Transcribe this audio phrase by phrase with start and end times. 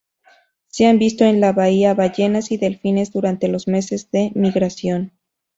[0.65, 5.11] Se han visto en la bahía ballenas y delfines durante los meses de migración.